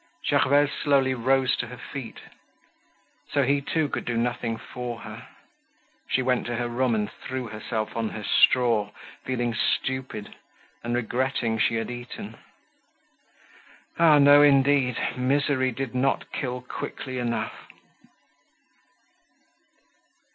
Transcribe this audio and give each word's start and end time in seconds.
Gervaise 0.27 0.71
slowly 0.81 1.13
rose 1.13 1.55
to 1.57 1.67
her 1.67 1.77
feet. 1.77 2.21
So 3.31 3.43
he 3.43 3.61
too 3.61 3.87
could 3.87 4.03
do 4.03 4.17
nothing 4.17 4.57
for 4.57 5.01
her. 5.01 5.27
She 6.07 6.23
went 6.23 6.47
to 6.47 6.55
her 6.55 6.67
room 6.67 6.95
and 6.95 7.07
threw 7.11 7.49
herself 7.49 7.95
on 7.95 8.09
her 8.09 8.23
straw, 8.23 8.89
feeling 9.23 9.53
stupid, 9.53 10.33
and 10.83 10.95
regretting 10.95 11.59
she 11.59 11.75
had 11.75 11.91
eaten. 11.91 12.37
Ah! 13.99 14.17
no 14.17 14.41
indeed, 14.41 14.97
misery 15.17 15.71
did 15.71 15.93
not 15.93 16.31
kill 16.31 16.61
quickly 16.61 17.19
enough. 17.19 17.67